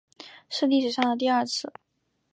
[0.49, 1.71] 是历史上的第二次